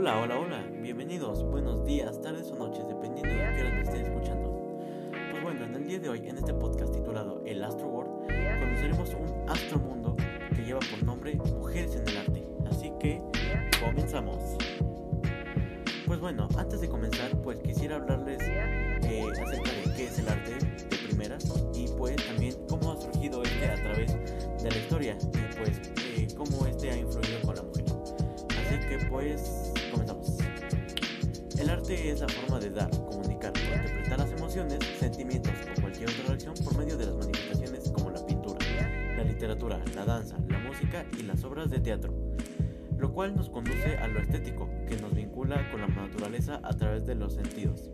[0.00, 4.02] Hola, hola, hola, bienvenidos, buenos días, tardes o noches, dependiendo de qué hora me estén
[4.02, 4.78] escuchando.
[5.32, 8.28] Pues bueno, en el día de hoy, en este podcast titulado El Astro World,
[8.60, 10.07] conoceremos un astromundo
[32.58, 37.06] de dar, comunicar o interpretar las emociones, sentimientos o cualquier otra reacción por medio de
[37.06, 38.58] las manifestaciones como la pintura,
[39.16, 42.14] la literatura, la danza, la música y las obras de teatro
[42.98, 47.06] lo cual nos conduce a lo estético, que nos vincula con la naturaleza a través
[47.06, 47.90] de los sentidos.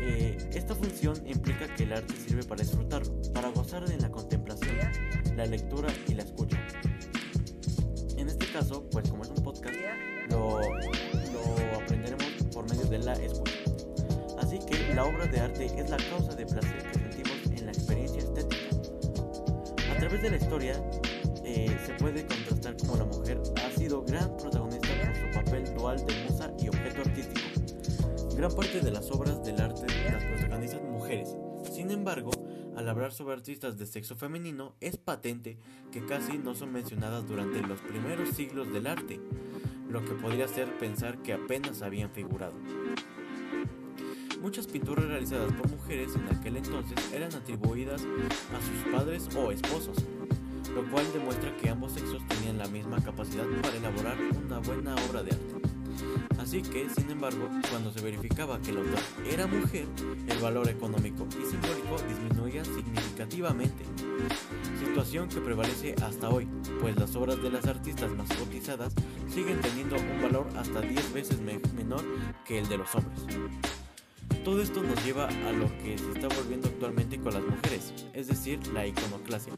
[0.00, 4.76] Eh, esta función implica que el arte sirve para disfrutarlo, para gozar de la contemplación,
[5.36, 6.58] la lectura y la escucha.
[8.16, 9.76] En este caso, pues como es un podcast,
[10.30, 13.58] lo, lo aprenderemos por medio de la escucha.
[14.38, 17.72] Así que la obra de arte es la causa de placer que sentimos en la
[17.72, 18.62] experiencia estética.
[19.92, 20.82] A través de la historia,
[21.44, 26.06] eh, se puede contrastar como la mujer ha sido gran protagonista por su papel dual
[26.06, 27.48] de musa y objeto artístico.
[28.36, 31.36] Gran parte de las obras del arte las protagonizan mujeres.
[31.72, 32.30] Sin embargo,
[32.76, 35.58] al hablar sobre artistas de sexo femenino, es patente
[35.92, 39.20] que casi no son mencionadas durante los primeros siglos del arte,
[39.94, 42.54] lo que podría hacer pensar que apenas habían figurado.
[44.42, 49.96] Muchas pinturas realizadas por mujeres en aquel entonces eran atribuidas a sus padres o esposos,
[50.74, 55.22] lo cual demuestra que ambos sexos tenían la misma capacidad para elaborar una buena obra
[55.22, 55.54] de arte.
[56.38, 58.98] Así que, sin embargo, cuando se verificaba que el autor
[59.30, 59.86] era mujer,
[60.26, 62.33] el valor económico y simbólico disminuía
[63.24, 63.84] significativamente,
[64.78, 66.46] situación que prevalece hasta hoy,
[66.80, 68.92] pues las obras de las artistas más cotizadas
[69.28, 72.02] siguen teniendo un valor hasta 10 veces menor
[72.44, 73.20] que el de los hombres.
[74.44, 78.26] Todo esto nos lleva a lo que se está volviendo actualmente con las mujeres, es
[78.26, 79.54] decir, la iconoclasia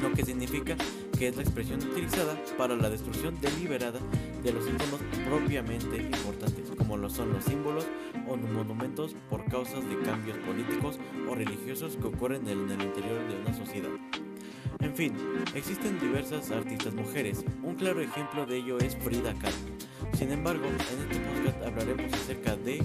[0.00, 0.76] lo que significa
[1.20, 4.00] que es la expresión utilizada para la destrucción deliberada
[4.42, 7.84] de los símbolos propiamente importantes, como lo son los símbolos
[8.26, 10.98] o monumentos por causas de cambios políticos
[11.28, 13.90] o religiosos que ocurren en el interior de una sociedad.
[14.78, 15.14] En fin,
[15.54, 20.14] existen diversas artistas mujeres, un claro ejemplo de ello es Frida Kahlo.
[20.14, 22.82] Sin embargo, en este podcast hablaremos acerca de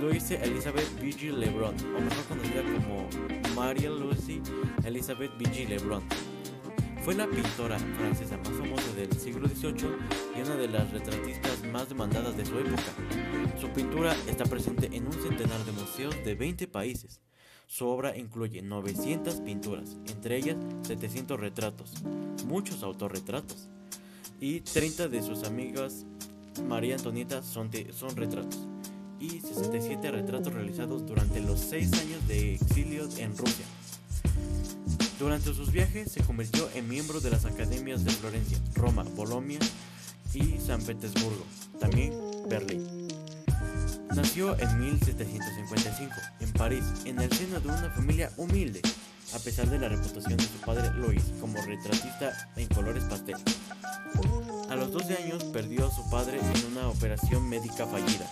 [0.00, 1.32] Louise Elizabeth B.G.
[1.32, 3.08] Lebron, o mejor conocida como
[3.56, 4.40] Maria Lucy
[4.84, 5.68] Elizabeth B.G.
[5.68, 6.04] Lebron.
[7.08, 9.88] Fue la pintora francesa más famosa del siglo XVIII
[10.36, 12.82] y una de las retratistas más demandadas de su época.
[13.58, 17.22] Su pintura está presente en un centenar de museos de 20 países.
[17.66, 21.94] Su obra incluye 900 pinturas, entre ellas 700 retratos,
[22.44, 23.70] muchos autorretratos,
[24.38, 26.04] y 30 de sus amigas
[26.66, 27.70] María Antonieta son,
[28.16, 28.68] retratos
[29.18, 33.64] y 67 retratos realizados durante los 6 años de exilio en Rusia.
[35.18, 39.58] Durante sus viajes se convirtió en miembro de las academias de Florencia, Roma, Bolonia
[40.32, 41.44] y San Petersburgo,
[41.80, 42.12] también
[42.48, 43.08] Berlín.
[44.14, 48.80] Nació en 1755 en París, en el seno de una familia humilde,
[49.34, 53.36] a pesar de la reputación de su padre Louis como retratista en colores pastel.
[54.70, 58.30] A los 12 años perdió a su padre en una operación médica fallida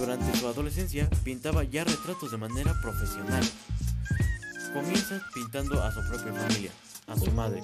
[0.00, 3.44] durante su adolescencia pintaba ya retratos de manera profesional.
[4.72, 6.70] Comienza pintando a su propia familia,
[7.08, 7.60] a su madre,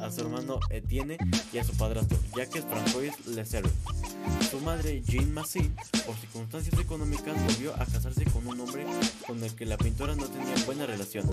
[0.00, 1.18] a su hermano Etienne
[1.52, 3.70] y a su padrastro, Jacques Francois Lecerre.
[4.50, 5.72] Su madre, Jean Massy,
[6.06, 8.86] por circunstancias económicas, volvió a casarse con un hombre
[9.26, 11.28] con el que la pintora no tenía buena relación.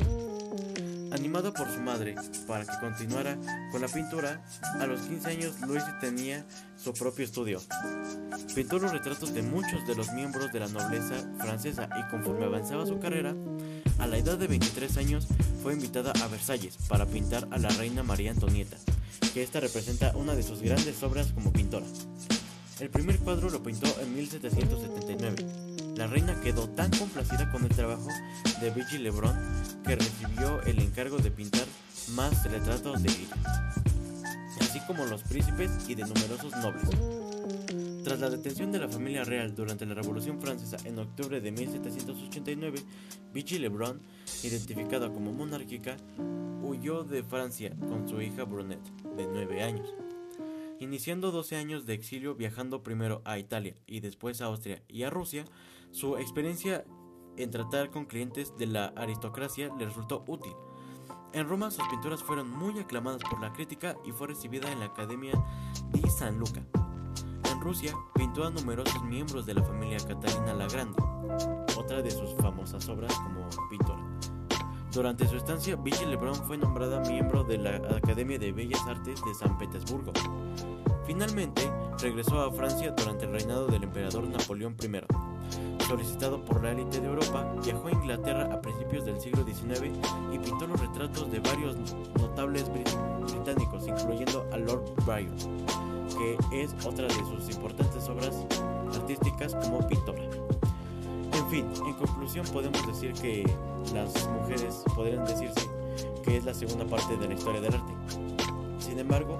[1.12, 2.16] Animado por su madre
[2.48, 3.38] para que continuara
[3.72, 4.44] con la pintura,
[4.80, 6.44] a los 15 años Louis tenía
[6.76, 7.62] su propio estudio.
[8.56, 12.88] Pintó los retratos de muchos de los miembros de la nobleza francesa y conforme avanzaba
[12.88, 13.36] su carrera,
[14.04, 15.28] a la edad de 23 años
[15.62, 18.76] fue invitada a Versalles para pintar a la reina María Antonieta,
[19.34, 21.86] que esta representa una de sus grandes obras como pintora.
[22.82, 28.08] El primer cuadro lo pintó en 1779 la reina quedó tan complacida con el trabajo
[28.60, 29.38] de Vichy Lebron
[29.86, 31.66] que recibió el encargo de pintar
[32.16, 33.74] más retratos de ella,
[34.74, 36.90] así como los príncipes y de numerosos nobles.
[38.04, 42.80] Tras la detención de la familia real durante la Revolución Francesa en octubre de 1789,
[43.32, 44.02] Vichy Lebron,
[44.42, 45.96] identificada como monárquica,
[46.64, 49.94] huyó de Francia con su hija Brunette, de 9 años
[50.80, 55.10] iniciando 12 años de exilio viajando primero a Italia y después a Austria y a
[55.12, 55.46] Rusia,
[55.92, 56.84] su experiencia
[57.38, 60.52] en tratar con clientes de la aristocracia le resultó útil.
[61.34, 64.86] En Roma sus pinturas fueron muy aclamadas por la crítica y fue recibida en la
[64.86, 65.34] Academia
[65.92, 66.64] di San Luca.
[67.64, 71.02] Rusia pintó a numerosos miembros de la familia Catalina la Grande,
[71.78, 74.04] otra de sus famosas obras como pintora.
[74.92, 79.34] Durante su estancia, Vichy Lebrun fue nombrada miembro de la Academia de Bellas Artes de
[79.34, 80.12] San Petersburgo.
[81.08, 81.72] Finalmente,
[82.02, 85.33] regresó a Francia durante el reinado del emperador Napoleón I.
[85.88, 89.92] Solicitado por la élite de Europa, viajó a Inglaterra a principios del siglo XIX
[90.32, 91.76] y pintó los retratos de varios
[92.20, 95.36] notables británicos, incluyendo a Lord Byron,
[96.18, 98.46] que es otra de sus importantes obras
[98.96, 100.24] artísticas como pintora.
[101.34, 103.44] En fin, en conclusión podemos decir que
[103.94, 105.70] las mujeres podrían decirse
[106.24, 107.94] que es la segunda parte de la historia del arte.
[108.80, 109.38] Sin embargo,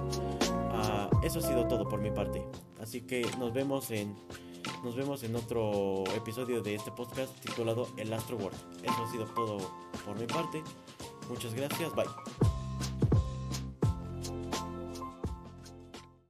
[0.72, 2.46] uh, eso ha sido todo por mi parte.
[2.80, 4.14] Así que nos vemos en
[4.84, 8.58] nos vemos en otro episodio de este podcast titulado El Astro World.
[8.82, 9.56] Eso ha sido todo
[10.04, 10.62] por mi parte.
[11.28, 11.94] Muchas gracias.
[11.94, 12.04] Bye.